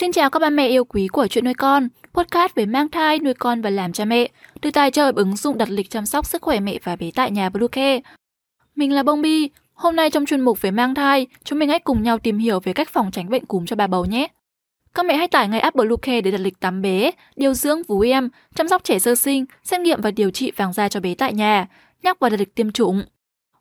Xin 0.00 0.12
chào 0.12 0.30
các 0.30 0.38
ba 0.38 0.50
mẹ 0.50 0.68
yêu 0.68 0.84
quý 0.84 1.08
của 1.08 1.26
chuyện 1.26 1.44
nuôi 1.44 1.54
con, 1.54 1.88
podcast 2.14 2.54
về 2.54 2.66
mang 2.66 2.88
thai, 2.88 3.18
nuôi 3.18 3.34
con 3.34 3.62
và 3.62 3.70
làm 3.70 3.92
cha 3.92 4.04
mẹ, 4.04 4.28
được 4.62 4.70
tài 4.70 4.90
trợ 4.90 5.12
ứng 5.16 5.36
dụng 5.36 5.58
đặt 5.58 5.68
lịch 5.70 5.90
chăm 5.90 6.06
sóc 6.06 6.26
sức 6.26 6.42
khỏe 6.42 6.60
mẹ 6.60 6.78
và 6.84 6.96
bé 6.96 7.10
tại 7.14 7.30
nhà 7.30 7.48
Bluecare. 7.48 8.00
Mình 8.76 8.92
là 8.92 9.02
Bông 9.02 9.22
Bi, 9.22 9.50
hôm 9.74 9.96
nay 9.96 10.10
trong 10.10 10.26
chuyên 10.26 10.40
mục 10.40 10.60
về 10.60 10.70
mang 10.70 10.94
thai, 10.94 11.26
chúng 11.44 11.58
mình 11.58 11.68
hãy 11.68 11.78
cùng 11.78 12.02
nhau 12.02 12.18
tìm 12.18 12.38
hiểu 12.38 12.60
về 12.60 12.72
cách 12.72 12.88
phòng 12.88 13.10
tránh 13.10 13.28
bệnh 13.30 13.44
cúm 13.44 13.66
cho 13.66 13.76
bà 13.76 13.86
bầu 13.86 14.04
nhé. 14.04 14.28
Các 14.94 15.06
mẹ 15.06 15.16
hãy 15.16 15.28
tải 15.28 15.48
ngay 15.48 15.60
app 15.60 15.76
Bluecare 15.76 16.20
để 16.20 16.30
đặt 16.30 16.40
lịch 16.40 16.60
tắm 16.60 16.82
bé, 16.82 17.10
điều 17.36 17.54
dưỡng 17.54 17.82
vú 17.82 18.00
em, 18.00 18.28
chăm 18.54 18.68
sóc 18.68 18.84
trẻ 18.84 18.98
sơ 18.98 19.14
sinh, 19.14 19.44
xét 19.64 19.80
nghiệm 19.80 20.00
và 20.00 20.10
điều 20.10 20.30
trị 20.30 20.52
vàng 20.56 20.72
da 20.72 20.88
cho 20.88 21.00
bé 21.00 21.14
tại 21.14 21.32
nhà, 21.32 21.66
nhắc 22.02 22.16
và 22.20 22.28
đặt 22.28 22.40
lịch 22.40 22.54
tiêm 22.54 22.72
chủng. 22.72 23.02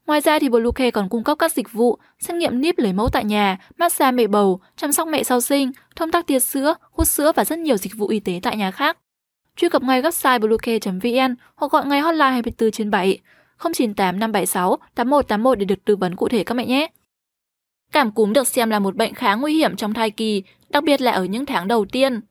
Ngoài 0.08 0.21
ra 0.21 0.39
thì 0.39 0.50
Bluecare 0.50 0.92
còn 0.92 1.10
cung 1.10 1.24
cấp 1.24 1.38
các 1.39 1.52
dịch 1.52 1.71
vụ 1.71 1.98
xét 2.20 2.36
nghiệm 2.36 2.62
níp 2.62 2.78
lấy 2.78 2.94
mẫu 2.94 3.10
tại 3.10 3.26
nhà, 3.26 3.57
massage 3.78 4.12
mẹ 4.12 4.28
bầu, 4.28 4.60
chăm 4.76 4.92
sóc 4.92 5.07
mẹ 5.07 5.24
sau 5.24 5.42
sinh, 5.42 5.71
thông 5.96 6.12
tắc 6.12 6.28
tiết 6.28 6.39
sữa, 6.39 6.76
hút 6.92 7.07
sữa 7.07 7.32
và 7.36 7.46
rất 7.46 7.60
nhiều 7.60 7.78
dịch 7.78 7.96
vụ 7.98 8.07
y 8.07 8.20
tế 8.20 8.39
tại 8.43 8.57
nhà 8.57 8.71
khác. 8.71 8.97
Truy 9.56 9.70
cập 9.70 9.83
ngay 9.83 10.02
website 10.02 10.39
bluecare.vn 10.39 11.36
hoặc 11.56 11.71
gọi 11.71 11.86
ngay 11.86 12.00
hotline 12.00 12.30
24 12.30 12.71
trên 12.71 12.92
7 12.92 13.20
098 13.64 14.20
576 14.20 14.78
8181 14.96 15.60
để 15.60 15.66
được 15.66 15.86
tư 15.86 15.96
vấn 15.96 16.16
cụ 16.16 16.28
thể 16.28 16.44
các 16.44 16.54
mẹ 16.54 16.66
nhé. 16.66 16.88
Cảm 17.92 18.11
cúm 18.11 18.33
được 18.33 18.47
xem 18.47 18.69
là 18.69 18.80
một 18.80 18.96
bệnh 18.96 19.14
khá 19.14 19.36
nguy 19.36 19.54
hiểm 19.54 19.75
trong 19.75 19.94
thai 19.94 20.11
kỳ, 20.11 20.44
đặc 20.69 20.83
biệt 20.83 21.02
là 21.02 21.11
ở 21.11 21.25
những 21.25 21.46
tháng 21.46 21.68
đầu 21.68 21.86
tiên. 21.86 22.21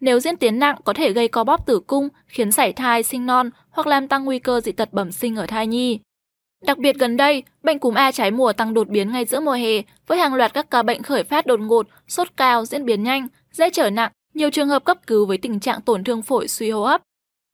Nếu 0.00 0.20
diễn 0.20 0.36
tiến 0.36 0.58
nặng 0.58 0.76
có 0.84 0.92
thể 0.92 1.12
gây 1.12 1.28
co 1.28 1.44
bóp 1.44 1.66
tử 1.66 1.80
cung, 1.80 2.08
khiến 2.26 2.52
sảy 2.52 2.72
thai, 2.72 3.02
sinh 3.02 3.26
non 3.26 3.50
hoặc 3.70 3.86
làm 3.86 4.08
tăng 4.08 4.24
nguy 4.24 4.38
cơ 4.38 4.60
dị 4.60 4.72
tật 4.72 4.92
bẩm 4.92 5.12
sinh 5.12 5.36
ở 5.36 5.46
thai 5.46 5.66
nhi. 5.66 5.98
Đặc 6.64 6.78
biệt 6.78 6.96
gần 6.98 7.16
đây, 7.16 7.42
bệnh 7.62 7.78
cúm 7.78 7.94
A 7.94 8.12
trái 8.12 8.30
mùa 8.30 8.52
tăng 8.52 8.74
đột 8.74 8.88
biến 8.88 9.12
ngay 9.12 9.24
giữa 9.24 9.40
mùa 9.40 9.52
hè 9.52 9.82
với 10.06 10.18
hàng 10.18 10.34
loạt 10.34 10.54
các 10.54 10.70
ca 10.70 10.82
bệnh 10.82 11.02
khởi 11.02 11.24
phát 11.24 11.46
đột 11.46 11.60
ngột, 11.60 11.86
sốt 12.08 12.28
cao, 12.36 12.64
diễn 12.64 12.84
biến 12.84 13.02
nhanh, 13.02 13.28
dễ 13.52 13.70
trở 13.70 13.90
nặng, 13.90 14.12
nhiều 14.34 14.50
trường 14.50 14.68
hợp 14.68 14.84
cấp 14.84 14.98
cứu 15.06 15.26
với 15.26 15.38
tình 15.38 15.60
trạng 15.60 15.80
tổn 15.80 16.04
thương 16.04 16.22
phổi 16.22 16.48
suy 16.48 16.70
hô 16.70 16.84
hấp. 16.84 17.02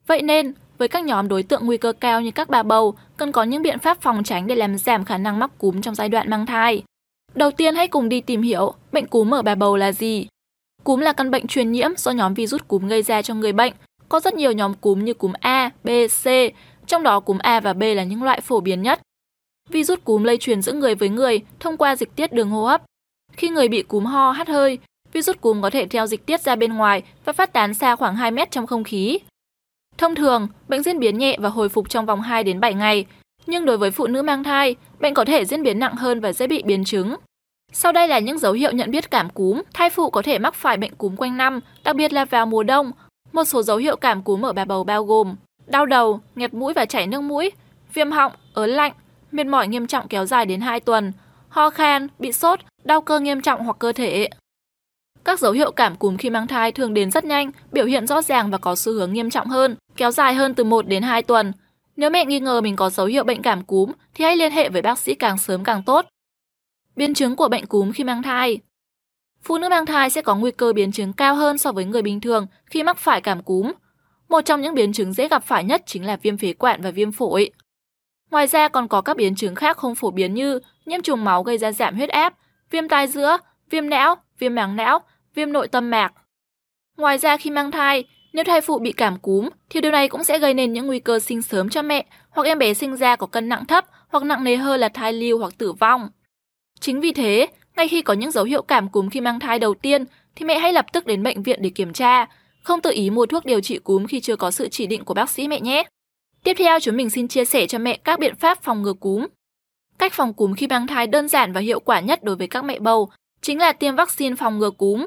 Vậy 0.07 0.23
nên, 0.23 0.53
với 0.79 0.89
các 0.89 1.05
nhóm 1.05 1.29
đối 1.29 1.43
tượng 1.43 1.67
nguy 1.67 1.77
cơ 1.77 1.93
cao 1.93 2.21
như 2.21 2.31
các 2.31 2.49
bà 2.49 2.63
bầu, 2.63 2.95
cần 3.17 3.33
có 3.33 3.43
những 3.43 3.63
biện 3.63 3.79
pháp 3.79 4.01
phòng 4.01 4.25
tránh 4.25 4.47
để 4.47 4.55
làm 4.55 4.79
giảm 4.79 5.05
khả 5.05 5.19
năng 5.19 5.39
mắc 5.39 5.51
cúm 5.59 5.81
trong 5.81 5.95
giai 5.95 6.09
đoạn 6.09 6.31
mang 6.31 6.47
thai. 6.47 6.83
Đầu 7.35 7.51
tiên 7.51 7.75
hãy 7.75 7.89
cùng 7.89 8.09
đi 8.09 8.21
tìm 8.21 8.43
hiểu 8.43 8.75
bệnh 8.93 9.07
cúm 9.07 9.35
ở 9.35 9.43
bà 9.43 9.55
bầu 9.55 9.77
là 9.77 9.93
gì. 9.93 10.27
Cúm 10.85 11.01
là 11.01 11.13
căn 11.13 11.31
bệnh 11.31 11.47
truyền 11.47 11.73
nhiễm 11.73 11.91
do 11.97 12.11
nhóm 12.11 12.35
virus 12.35 12.61
cúm 12.69 12.89
gây 12.89 13.03
ra 13.03 13.23
cho 13.23 13.35
người 13.35 13.53
bệnh. 13.53 13.73
Có 14.09 14.21
rất 14.21 14.35
nhiều 14.35 14.53
nhóm 14.53 14.75
cúm 14.75 15.05
như 15.05 15.15
cúm 15.15 15.33
A, 15.41 15.71
B, 15.85 15.89
C, 16.23 16.27
trong 16.93 17.03
đó 17.03 17.21
cúm 17.21 17.39
A 17.39 17.61
và 17.61 17.73
B 17.73 17.83
là 17.83 18.05
những 18.05 18.23
loại 18.23 18.41
phổ 18.41 18.61
biến 18.61 18.83
nhất. 18.83 19.01
Virus 19.69 19.99
cúm 20.05 20.23
lây 20.23 20.37
truyền 20.37 20.63
giữa 20.63 20.73
người 20.73 20.95
với 20.95 21.09
người 21.09 21.41
thông 21.61 21.77
qua 21.77 21.97
dịch 21.97 22.17
tiết 22.17 22.33
đường 22.33 22.51
hô 22.51 22.65
hấp. 22.65 22.83
Khi 23.33 23.49
người 23.49 23.69
bị 23.69 23.83
cúm 23.83 24.05
ho, 24.05 24.31
hắt 24.31 24.49
hơi, 24.49 24.79
virus 25.13 25.37
cúm 25.41 25.63
có 25.63 25.71
thể 25.71 25.87
theo 25.87 26.07
dịch 26.07 26.27
tiết 26.27 26.41
ra 26.41 26.57
bên 26.57 26.73
ngoài 26.73 27.03
và 27.25 27.33
phát 27.33 27.53
tán 27.53 27.75
xa 27.75 27.97
khoảng 27.97 28.17
2 28.17 28.31
mét 28.31 28.51
trong 28.51 28.67
không 28.67 28.85
khí. 28.85 29.19
Thông 29.99 30.15
thường, 30.15 30.49
bệnh 30.69 30.83
diễn 30.83 30.99
biến 30.99 31.19
nhẹ 31.19 31.37
và 31.41 31.49
hồi 31.49 31.69
phục 31.69 31.89
trong 31.89 32.07
vòng 32.07 32.21
2 32.21 32.45
đến 32.45 32.61
7 32.61 32.75
ngày, 32.75 33.07
nhưng 33.47 33.65
đối 33.65 33.79
với 33.79 33.91
phụ 33.91 34.07
nữ 34.07 34.23
mang 34.23 34.45
thai, 34.45 34.77
bệnh 35.01 35.15
có 35.15 35.25
thể 35.25 35.45
diễn 35.45 35.63
biến 35.63 35.79
nặng 35.79 35.95
hơn 35.97 36.21
và 36.21 36.33
dễ 36.33 36.47
bị 36.47 36.63
biến 36.63 36.85
chứng. 36.85 37.17
Sau 37.73 37.93
đây 37.93 38.09
là 38.09 38.19
những 38.19 38.39
dấu 38.39 38.53
hiệu 38.53 38.73
nhận 38.73 38.91
biết 38.91 39.11
cảm 39.11 39.31
cúm. 39.31 39.63
Thai 39.75 39.91
phụ 39.91 40.11
có 40.11 40.23
thể 40.23 40.39
mắc 40.39 40.55
phải 40.55 40.77
bệnh 40.77 40.95
cúm 40.95 41.17
quanh 41.17 41.37
năm, 41.37 41.61
đặc 41.85 41.97
biệt 41.97 42.13
là 42.13 42.25
vào 42.25 42.47
mùa 42.47 42.63
đông. 42.63 42.93
Một 43.33 43.45
số 43.45 43.63
dấu 43.63 43.77
hiệu 43.77 43.97
cảm 43.97 44.23
cúm 44.23 44.47
ở 44.47 44.53
bà 44.53 44.65
bầu 44.65 44.85
bao 44.85 45.05
gồm 45.05 45.37
đau 45.73 45.87
đầu, 45.87 46.21
nghẹt 46.35 46.55
mũi 46.55 46.73
và 46.73 46.85
chảy 46.85 47.07
nước 47.07 47.21
mũi, 47.21 47.51
viêm 47.95 48.11
họng, 48.11 48.33
ớn 48.55 48.71
lạnh, 48.71 48.93
mệt 49.33 49.47
mỏi 49.47 49.69
nghiêm 49.69 49.87
trọng 49.87 50.09
kéo 50.09 50.27
dài 50.27 50.47
đến 50.47 50.61
2 50.61 50.81
tuần, 50.81 51.13
ho 51.49 51.71
khan, 51.71 52.09
bị 52.19 52.33
sốt, 52.33 52.61
đau 52.85 53.01
cơ 53.01 53.21
nghiêm 53.21 53.41
trọng 53.41 53.65
hoặc 53.65 53.77
cơ 53.79 53.93
thể. 53.93 54.29
Các 55.25 55.41
dấu 55.41 55.53
hiệu 55.53 55.71
cảm 55.73 55.97
cúm 55.97 56.17
khi 56.17 56.31
mang 56.31 56.47
thai 56.47 56.73
thường 56.73 56.95
đến 56.95 57.11
rất 57.11 57.25
nhanh, 57.25 57.51
biểu 57.73 57.85
hiện 57.85 58.07
rõ 58.07 58.23
ràng 58.23 58.51
và 58.51 58.59
có 58.59 58.77
xu 58.77 58.93
hướng 58.93 59.13
nghiêm 59.13 59.31
trọng 59.31 59.49
hơn, 59.49 59.77
kéo 59.97 60.11
dài 60.11 60.35
hơn 60.35 60.55
từ 60.55 60.65
1 60.65 60.87
đến 60.87 61.03
2 61.03 61.23
tuần. 61.23 61.53
Nếu 61.97 62.11
mẹ 62.11 62.25
nghi 62.25 62.41
ngờ 62.41 62.61
mình 62.61 62.77
có 62.77 62.91
dấu 62.91 63.07
hiệu 63.07 63.25
bệnh 63.25 63.43
cảm 63.43 63.65
cúm 63.65 63.93
thì 64.15 64.25
hãy 64.25 64.37
liên 64.37 64.53
hệ 64.53 64.69
với 64.69 64.83
bác 64.83 64.99
sĩ 64.99 65.15
càng 65.15 65.39
sớm 65.39 65.65
càng 65.65 65.83
tốt. 65.83 66.07
Biến 66.97 67.15
chứng 67.15 67.37
của 67.37 67.49
bệnh 67.49 67.67
cúm 67.67 67.93
khi 67.93 68.05
mang 68.05 68.23
thai 68.23 68.59
Phụ 69.43 69.59
nữ 69.59 69.69
mang 69.69 69.87
thai 69.87 70.11
sẽ 70.11 70.23
có 70.23 70.37
nguy 70.37 70.51
cơ 70.51 70.73
biến 70.73 70.93
chứng 70.93 71.13
cao 71.13 71.35
hơn 71.35 71.59
so 71.59 71.73
với 71.73 71.85
người 71.85 72.03
bình 72.03 72.21
thường 72.21 72.47
khi 72.67 72.83
mắc 72.83 72.99
phải 72.99 73.21
cảm 73.21 73.43
cúm. 73.43 73.73
Một 74.33 74.41
trong 74.41 74.61
những 74.61 74.75
biến 74.75 74.93
chứng 74.93 75.13
dễ 75.13 75.29
gặp 75.29 75.45
phải 75.45 75.65
nhất 75.65 75.83
chính 75.87 76.07
là 76.07 76.17
viêm 76.17 76.37
phế 76.37 76.53
quản 76.53 76.83
và 76.83 76.91
viêm 76.91 77.13
phổi. 77.13 77.51
Ngoài 78.31 78.47
ra 78.47 78.69
còn 78.69 78.89
có 78.89 79.01
các 79.01 79.17
biến 79.17 79.35
chứng 79.35 79.55
khác 79.55 79.77
không 79.77 79.95
phổ 79.95 80.11
biến 80.11 80.35
như 80.35 80.61
nhiễm 80.87 81.03
trùng 81.03 81.25
máu 81.25 81.43
gây 81.43 81.59
ra 81.59 81.73
giảm 81.73 81.97
huyết 81.97 82.09
áp, 82.09 82.35
viêm 82.71 82.89
tai 82.89 83.07
giữa, 83.07 83.37
viêm 83.71 83.89
não, 83.91 84.15
viêm 84.39 84.55
màng 84.55 84.77
não, 84.77 84.99
viêm 85.35 85.53
nội 85.53 85.69
tâm 85.69 85.91
mạc. 85.91 86.13
Ngoài 86.97 87.19
ra 87.19 87.37
khi 87.37 87.51
mang 87.51 87.71
thai, 87.71 88.05
nếu 88.33 88.45
thai 88.45 88.61
phụ 88.61 88.79
bị 88.79 88.93
cảm 88.93 89.19
cúm 89.19 89.49
thì 89.71 89.81
điều 89.81 89.93
này 89.93 90.09
cũng 90.09 90.25
sẽ 90.25 90.39
gây 90.39 90.55
nên 90.55 90.73
những 90.73 90.87
nguy 90.87 91.01
cơ 91.01 91.19
sinh 91.19 91.43
sớm 91.43 91.69
cho 91.69 91.83
mẹ 91.83 92.07
hoặc 92.31 92.47
em 92.47 92.59
bé 92.59 92.75
sinh 92.75 92.97
ra 92.97 93.17
có 93.17 93.27
cân 93.27 93.49
nặng 93.49 93.65
thấp 93.65 93.85
hoặc 94.09 94.25
nặng 94.25 94.45
nề 94.45 94.57
hơn 94.57 94.81
là 94.81 94.89
thai 94.89 95.13
lưu 95.13 95.39
hoặc 95.39 95.53
tử 95.59 95.73
vong. 95.73 96.09
Chính 96.81 97.01
vì 97.01 97.13
thế, 97.13 97.47
ngay 97.77 97.89
khi 97.89 98.03
có 98.03 98.15
những 98.15 98.31
dấu 98.31 98.45
hiệu 98.45 98.63
cảm 98.63 98.89
cúm 98.89 99.09
khi 99.09 99.21
mang 99.21 99.41
thai 99.41 99.59
đầu 99.59 99.75
tiên 99.75 100.05
thì 100.37 100.47
mẹ 100.47 100.59
hãy 100.59 100.73
lập 100.73 100.87
tức 100.93 101.07
đến 101.07 101.23
bệnh 101.23 101.43
viện 101.43 101.63
để 101.63 101.71
kiểm 101.71 101.93
tra, 101.93 102.27
không 102.63 102.81
tự 102.81 102.91
ý 102.95 103.11
mua 103.11 103.27
thuốc 103.27 103.45
điều 103.45 103.61
trị 103.61 103.79
cúm 103.79 104.07
khi 104.07 104.21
chưa 104.21 104.37
có 104.37 104.51
sự 104.51 104.69
chỉ 104.69 104.87
định 104.87 105.05
của 105.05 105.15
bác 105.15 105.31
sĩ 105.31 105.49
mẹ 105.49 105.61
nhé. 105.61 105.85
Tiếp 106.45 106.55
theo, 106.59 106.81
chúng 106.81 106.97
mình 106.97 107.11
xin 107.11 107.29
chia 107.29 107.45
sẻ 107.45 107.67
cho 107.67 107.79
mẹ 107.79 107.97
các 108.05 108.19
biện 108.19 108.37
pháp 108.37 108.63
phòng 108.63 108.83
ngừa 108.83 108.93
cúm. 108.93 109.27
Cách 109.99 110.13
phòng 110.13 110.35
cúm 110.35 110.55
khi 110.55 110.67
mang 110.67 110.87
thai 110.87 111.07
đơn 111.07 111.29
giản 111.29 111.53
và 111.53 111.61
hiệu 111.61 111.81
quả 111.81 112.01
nhất 112.01 112.25
đối 112.25 112.37
với 112.37 112.47
các 112.47 112.65
mẹ 112.65 112.79
bầu 112.79 113.11
chính 113.41 113.59
là 113.59 113.73
tiêm 113.73 113.97
vaccine 113.97 114.37
phòng 114.37 114.59
ngừa 114.59 114.71
cúm. 114.71 115.07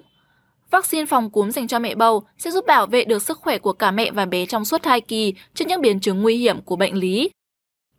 Vaccine 0.72 1.06
phòng 1.06 1.30
cúm 1.30 1.50
dành 1.50 1.68
cho 1.68 1.80
mẹ 1.80 1.96
bầu 1.96 2.24
sẽ 2.38 2.52
giúp 2.52 2.66
bảo 2.68 2.88
vệ 2.88 3.06
được 3.06 3.22
sức 3.22 3.38
khỏe 3.38 3.58
của 3.58 3.74
cả 3.74 3.92
mẹ 3.92 4.12
và 4.12 4.26
bé 4.26 4.46
trong 4.46 4.66
suốt 4.66 4.84
thai 4.84 5.02
kỳ 5.02 5.34
trước 5.54 5.66
những 5.68 5.82
biến 5.82 6.00
chứng 6.00 6.22
nguy 6.22 6.38
hiểm 6.38 6.62
của 6.62 6.76
bệnh 6.76 6.96
lý. 6.96 7.30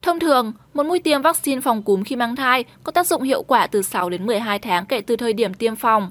Thông 0.02 0.20
thường, 0.20 0.52
một 0.74 0.86
mũi 0.86 0.98
tiêm 0.98 1.22
vaccine 1.22 1.60
phòng 1.60 1.82
cúm 1.82 2.02
khi 2.02 2.16
mang 2.16 2.36
thai 2.36 2.64
có 2.84 2.92
tác 2.92 3.06
dụng 3.06 3.22
hiệu 3.22 3.42
quả 3.42 3.66
từ 3.66 3.82
6 3.82 4.10
đến 4.10 4.26
12 4.26 4.58
tháng 4.58 4.86
kể 4.86 5.00
từ 5.00 5.16
thời 5.16 5.32
điểm 5.32 5.54
tiêm 5.54 5.76
phòng. 5.76 6.10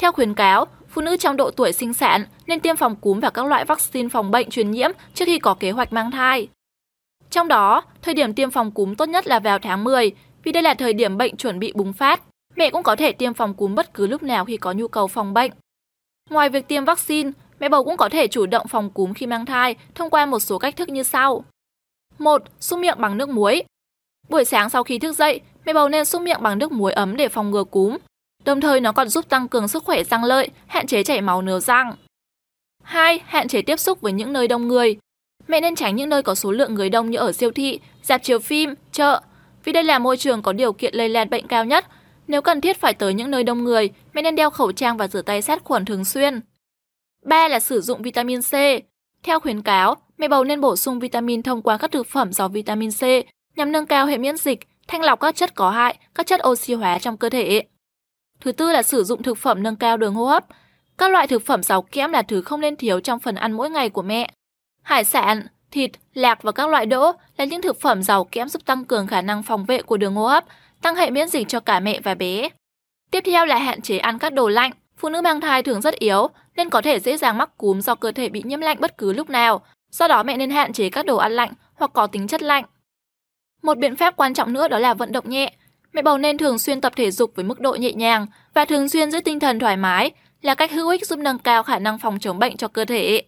Theo 0.00 0.12
khuyến 0.12 0.34
cáo, 0.34 0.66
phụ 0.88 1.02
nữ 1.02 1.16
trong 1.16 1.36
độ 1.36 1.50
tuổi 1.50 1.72
sinh 1.72 1.94
sản 1.94 2.24
nên 2.46 2.60
tiêm 2.60 2.76
phòng 2.76 2.96
cúm 2.96 3.20
và 3.20 3.30
các 3.30 3.46
loại 3.46 3.64
vaccine 3.64 4.08
phòng 4.08 4.30
bệnh 4.30 4.50
truyền 4.50 4.70
nhiễm 4.70 4.90
trước 5.14 5.24
khi 5.24 5.38
có 5.38 5.54
kế 5.54 5.70
hoạch 5.70 5.92
mang 5.92 6.10
thai. 6.10 6.48
Trong 7.30 7.48
đó, 7.48 7.82
thời 8.02 8.14
điểm 8.14 8.34
tiêm 8.34 8.50
phòng 8.50 8.70
cúm 8.70 8.94
tốt 8.94 9.08
nhất 9.08 9.26
là 9.26 9.38
vào 9.38 9.58
tháng 9.58 9.84
10, 9.84 10.12
vì 10.44 10.52
đây 10.52 10.62
là 10.62 10.74
thời 10.74 10.92
điểm 10.92 11.18
bệnh 11.18 11.36
chuẩn 11.36 11.58
bị 11.58 11.72
bùng 11.74 11.92
phát. 11.92 12.22
Mẹ 12.56 12.70
cũng 12.70 12.82
có 12.82 12.96
thể 12.96 13.12
tiêm 13.12 13.34
phòng 13.34 13.54
cúm 13.54 13.74
bất 13.74 13.94
cứ 13.94 14.06
lúc 14.06 14.22
nào 14.22 14.44
khi 14.44 14.56
có 14.56 14.72
nhu 14.72 14.88
cầu 14.88 15.06
phòng 15.06 15.34
bệnh. 15.34 15.50
Ngoài 16.30 16.48
việc 16.48 16.68
tiêm 16.68 16.84
vaccine, 16.84 17.30
mẹ 17.60 17.68
bầu 17.68 17.84
cũng 17.84 17.96
có 17.96 18.08
thể 18.08 18.26
chủ 18.26 18.46
động 18.46 18.68
phòng 18.68 18.90
cúm 18.90 19.12
khi 19.12 19.26
mang 19.26 19.46
thai 19.46 19.74
thông 19.94 20.10
qua 20.10 20.26
một 20.26 20.40
số 20.40 20.58
cách 20.58 20.76
thức 20.76 20.88
như 20.88 21.02
sau. 21.02 21.44
1. 22.18 22.42
Súc 22.60 22.78
miệng 22.78 22.98
bằng 23.00 23.18
nước 23.18 23.28
muối. 23.28 23.62
Buổi 24.28 24.44
sáng 24.44 24.70
sau 24.70 24.82
khi 24.82 24.98
thức 24.98 25.16
dậy, 25.16 25.40
mẹ 25.64 25.72
bầu 25.72 25.88
nên 25.88 26.04
súc 26.04 26.22
miệng 26.22 26.42
bằng 26.42 26.58
nước 26.58 26.72
muối 26.72 26.92
ấm 26.92 27.16
để 27.16 27.28
phòng 27.28 27.50
ngừa 27.50 27.64
cúm. 27.64 27.96
Đồng 28.44 28.60
thời 28.60 28.80
nó 28.80 28.92
còn 28.92 29.08
giúp 29.08 29.28
tăng 29.28 29.48
cường 29.48 29.68
sức 29.68 29.84
khỏe 29.84 30.04
răng 30.04 30.24
lợi, 30.24 30.48
hạn 30.66 30.86
chế 30.86 31.02
chảy 31.02 31.20
máu 31.20 31.42
nứa 31.42 31.60
răng. 31.60 31.94
2. 32.82 33.20
Hạn 33.26 33.48
chế 33.48 33.62
tiếp 33.62 33.80
xúc 33.80 34.00
với 34.00 34.12
những 34.12 34.32
nơi 34.32 34.48
đông 34.48 34.68
người. 34.68 34.96
Mẹ 35.48 35.60
nên 35.60 35.74
tránh 35.74 35.96
những 35.96 36.08
nơi 36.08 36.22
có 36.22 36.34
số 36.34 36.52
lượng 36.52 36.74
người 36.74 36.88
đông 36.88 37.10
như 37.10 37.18
ở 37.18 37.32
siêu 37.32 37.50
thị, 37.50 37.80
dạp 38.02 38.22
chiếu 38.22 38.38
phim, 38.38 38.74
chợ, 38.92 39.20
vì 39.64 39.72
đây 39.72 39.84
là 39.84 39.98
môi 39.98 40.16
trường 40.16 40.42
có 40.42 40.52
điều 40.52 40.72
kiện 40.72 40.94
lây 40.94 41.08
lan 41.08 41.30
bệnh 41.30 41.46
cao 41.46 41.64
nhất. 41.64 41.86
Nếu 42.28 42.42
cần 42.42 42.60
thiết 42.60 42.80
phải 42.80 42.94
tới 42.94 43.14
những 43.14 43.30
nơi 43.30 43.44
đông 43.44 43.64
người, 43.64 43.90
mẹ 44.12 44.22
nên 44.22 44.36
đeo 44.36 44.50
khẩu 44.50 44.72
trang 44.72 44.96
và 44.96 45.08
rửa 45.08 45.22
tay 45.22 45.42
sát 45.42 45.64
khuẩn 45.64 45.84
thường 45.84 46.04
xuyên. 46.04 46.40
3 47.22 47.48
là 47.48 47.60
sử 47.60 47.80
dụng 47.80 48.02
vitamin 48.02 48.40
C. 48.42 48.52
Theo 49.22 49.40
khuyến 49.40 49.62
cáo, 49.62 49.96
mẹ 50.18 50.28
bầu 50.28 50.44
nên 50.44 50.60
bổ 50.60 50.76
sung 50.76 50.98
vitamin 50.98 51.42
thông 51.42 51.62
qua 51.62 51.76
các 51.76 51.90
thực 51.92 52.06
phẩm 52.06 52.32
giàu 52.32 52.48
vitamin 52.48 52.90
C 52.90 53.02
nhằm 53.56 53.72
nâng 53.72 53.86
cao 53.86 54.06
hệ 54.06 54.18
miễn 54.18 54.36
dịch, 54.36 54.60
thanh 54.88 55.02
lọc 55.02 55.20
các 55.20 55.36
chất 55.36 55.54
có 55.54 55.70
hại, 55.70 55.96
các 56.14 56.26
chất 56.26 56.40
oxy 56.48 56.74
hóa 56.74 56.98
trong 56.98 57.16
cơ 57.16 57.28
thể. 57.28 57.62
Thứ 58.40 58.52
tư 58.52 58.72
là 58.72 58.82
sử 58.82 59.04
dụng 59.04 59.22
thực 59.22 59.38
phẩm 59.38 59.62
nâng 59.62 59.76
cao 59.76 59.96
đường 59.96 60.14
hô 60.14 60.24
hấp. 60.24 60.44
Các 60.98 61.10
loại 61.10 61.26
thực 61.26 61.46
phẩm 61.46 61.62
giàu 61.62 61.82
kẽm 61.82 62.12
là 62.12 62.22
thứ 62.22 62.42
không 62.42 62.60
nên 62.60 62.76
thiếu 62.76 63.00
trong 63.00 63.20
phần 63.20 63.34
ăn 63.34 63.52
mỗi 63.52 63.70
ngày 63.70 63.90
của 63.90 64.02
mẹ. 64.02 64.30
Hải 64.82 65.04
sản, 65.04 65.46
thịt, 65.70 65.90
lạc 66.14 66.42
và 66.42 66.52
các 66.52 66.68
loại 66.68 66.86
đỗ 66.86 67.12
là 67.36 67.44
những 67.44 67.62
thực 67.62 67.80
phẩm 67.80 68.02
giàu 68.02 68.24
kẽm 68.24 68.48
giúp 68.48 68.64
tăng 68.64 68.84
cường 68.84 69.06
khả 69.06 69.22
năng 69.22 69.42
phòng 69.42 69.64
vệ 69.64 69.82
của 69.82 69.96
đường 69.96 70.14
hô 70.14 70.26
hấp, 70.26 70.44
tăng 70.82 70.96
hệ 70.96 71.10
miễn 71.10 71.28
dịch 71.28 71.48
cho 71.48 71.60
cả 71.60 71.80
mẹ 71.80 72.00
và 72.00 72.14
bé. 72.14 72.48
Tiếp 73.10 73.22
theo 73.26 73.46
là 73.46 73.58
hạn 73.58 73.82
chế 73.82 73.98
ăn 73.98 74.18
các 74.18 74.32
đồ 74.32 74.48
lạnh. 74.48 74.72
Phụ 74.96 75.08
nữ 75.08 75.22
mang 75.22 75.40
thai 75.40 75.62
thường 75.62 75.80
rất 75.80 75.94
yếu 75.94 76.28
nên 76.56 76.70
có 76.70 76.82
thể 76.82 77.00
dễ 77.00 77.16
dàng 77.16 77.38
mắc 77.38 77.56
cúm 77.56 77.80
do 77.80 77.94
cơ 77.94 78.12
thể 78.12 78.28
bị 78.28 78.42
nhiễm 78.44 78.60
lạnh 78.60 78.76
bất 78.80 78.98
cứ 78.98 79.12
lúc 79.12 79.30
nào. 79.30 79.62
Do 79.90 80.08
đó 80.08 80.22
mẹ 80.22 80.36
nên 80.36 80.50
hạn 80.50 80.72
chế 80.72 80.90
các 80.90 81.06
đồ 81.06 81.16
ăn 81.16 81.32
lạnh 81.32 81.52
hoặc 81.74 81.90
có 81.94 82.06
tính 82.06 82.28
chất 82.28 82.42
lạnh. 82.42 82.64
Một 83.62 83.78
biện 83.78 83.96
pháp 83.96 84.16
quan 84.16 84.34
trọng 84.34 84.52
nữa 84.52 84.68
đó 84.68 84.78
là 84.78 84.94
vận 84.94 85.12
động 85.12 85.30
nhẹ. 85.30 85.52
Mẹ 85.92 86.02
bầu 86.02 86.18
nên 86.18 86.38
thường 86.38 86.58
xuyên 86.58 86.80
tập 86.80 86.92
thể 86.96 87.10
dục 87.10 87.32
với 87.34 87.44
mức 87.44 87.60
độ 87.60 87.74
nhẹ 87.74 87.92
nhàng 87.92 88.26
và 88.54 88.64
thường 88.64 88.88
xuyên 88.88 89.10
giữ 89.10 89.20
tinh 89.20 89.40
thần 89.40 89.58
thoải 89.58 89.76
mái 89.76 90.10
là 90.42 90.54
cách 90.54 90.72
hữu 90.72 90.88
ích 90.88 91.06
giúp 91.06 91.18
nâng 91.18 91.38
cao 91.38 91.62
khả 91.62 91.78
năng 91.78 91.98
phòng 91.98 92.18
chống 92.18 92.38
bệnh 92.38 92.56
cho 92.56 92.68
cơ 92.68 92.84
thể. 92.84 93.22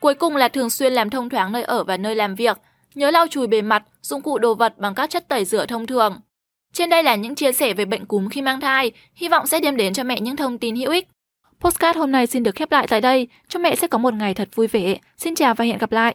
Cuối 0.00 0.14
cùng 0.14 0.36
là 0.36 0.48
thường 0.48 0.70
xuyên 0.70 0.92
làm 0.92 1.10
thông 1.10 1.28
thoáng 1.28 1.52
nơi 1.52 1.62
ở 1.62 1.84
và 1.84 1.96
nơi 1.96 2.14
làm 2.14 2.34
việc, 2.34 2.58
nhớ 2.94 3.10
lau 3.10 3.26
chùi 3.30 3.46
bề 3.46 3.62
mặt, 3.62 3.82
dụng 4.02 4.22
cụ 4.22 4.38
đồ 4.38 4.54
vật 4.54 4.78
bằng 4.78 4.94
các 4.94 5.10
chất 5.10 5.28
tẩy 5.28 5.44
rửa 5.44 5.66
thông 5.66 5.86
thường. 5.86 6.20
Trên 6.72 6.90
đây 6.90 7.02
là 7.02 7.14
những 7.14 7.34
chia 7.34 7.52
sẻ 7.52 7.74
về 7.74 7.84
bệnh 7.84 8.06
cúm 8.06 8.28
khi 8.28 8.42
mang 8.42 8.60
thai, 8.60 8.92
hy 9.14 9.28
vọng 9.28 9.46
sẽ 9.46 9.60
đem 9.60 9.76
đến 9.76 9.94
cho 9.94 10.04
mẹ 10.04 10.20
những 10.20 10.36
thông 10.36 10.58
tin 10.58 10.76
hữu 10.76 10.90
ích. 10.90 11.08
Postcard 11.60 11.98
hôm 11.98 12.12
nay 12.12 12.26
xin 12.26 12.42
được 12.42 12.54
khép 12.54 12.72
lại 12.72 12.86
tại 12.86 13.00
đây. 13.00 13.28
Chúc 13.48 13.62
mẹ 13.62 13.76
sẽ 13.76 13.86
có 13.86 13.98
một 13.98 14.14
ngày 14.14 14.34
thật 14.34 14.48
vui 14.54 14.66
vẻ. 14.66 14.96
Xin 15.16 15.34
chào 15.34 15.54
và 15.54 15.64
hẹn 15.64 15.78
gặp 15.78 15.92
lại. 15.92 16.14